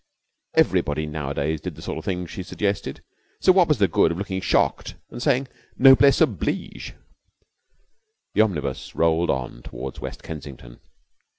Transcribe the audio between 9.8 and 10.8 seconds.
West Kensington.